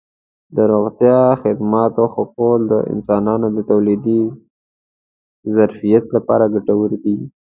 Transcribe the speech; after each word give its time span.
د 0.55 0.57
روغتیا 0.71 1.17
خدماتو 1.41 2.03
ښه 2.13 2.23
کول 2.35 2.61
د 2.71 2.73
انسانانو 2.93 3.47
د 3.55 3.57
تولیدي 3.71 4.21
ظرفیت 5.55 6.05
لپاره 6.15 6.45
ګټور 6.53 6.89
دي. 7.03 7.17